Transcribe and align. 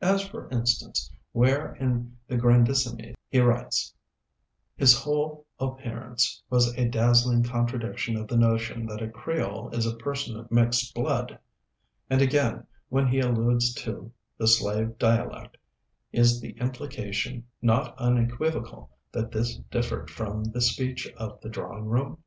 As 0.00 0.26
for 0.26 0.48
instance 0.48 1.12
where 1.32 1.74
in 1.74 2.16
'The 2.26 2.38
Grandissimes' 2.38 3.14
he 3.28 3.38
writes, 3.38 3.92
"His 4.76 4.98
whole 4.98 5.44
appearance 5.60 6.42
was 6.48 6.72
a 6.74 6.88
dazzling 6.88 7.42
contradiction 7.42 8.16
of 8.16 8.28
the 8.28 8.38
notion 8.38 8.86
that 8.86 9.02
a 9.02 9.10
Creole 9.10 9.68
is 9.76 9.84
a 9.84 9.94
person 9.96 10.38
of 10.40 10.50
mixed 10.50 10.94
blood"; 10.94 11.38
and 12.08 12.22
again 12.22 12.66
when 12.88 13.08
he 13.08 13.20
alludes 13.20 13.74
to 13.82 14.10
"the 14.38 14.48
slave 14.48 14.96
dialect," 14.98 15.58
is 16.12 16.40
the 16.40 16.52
implication 16.52 17.46
not 17.60 17.94
unequivocal 17.98 18.96
that 19.12 19.32
this 19.32 19.56
differed 19.70 20.08
from 20.10 20.44
the 20.44 20.62
speech 20.62 21.06
of 21.18 21.38
the 21.42 21.50
drawing 21.50 21.84
room? 21.84 22.24